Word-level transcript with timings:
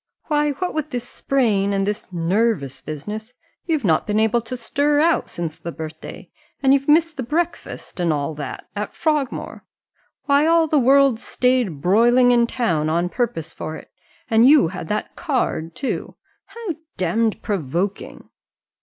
Why, 0.29 0.53
what 0.53 0.73
with 0.73 0.89
this 0.89 1.07
sprain, 1.07 1.73
and 1.73 1.85
this 1.85 2.11
nervous 2.11 2.81
business, 2.81 3.35
you've 3.65 3.85
not 3.85 4.07
been 4.07 4.19
able 4.19 4.41
to 4.41 4.57
stir 4.57 4.99
out 4.99 5.29
since 5.29 5.59
the 5.59 5.71
birthday, 5.71 6.31
and 6.63 6.73
you've 6.73 6.87
missed 6.89 7.17
the 7.17 7.21
breakfast, 7.21 7.99
and 7.99 8.11
all 8.11 8.33
that, 8.33 8.67
at 8.75 8.95
Frogmore 8.95 9.63
why, 10.25 10.47
all 10.47 10.65
the 10.65 10.79
world 10.79 11.19
stayed 11.19 11.81
broiling 11.81 12.31
in 12.31 12.47
town 12.47 12.89
on 12.89 13.09
purpose 13.09 13.53
for 13.53 13.75
it, 13.75 13.91
and 14.27 14.47
you 14.49 14.69
that 14.69 14.89
had 14.89 14.91
a 15.05 15.09
card 15.13 15.75
too 15.75 16.15
how 16.47 16.69
damned 16.97 17.39
provoking!" 17.43 18.27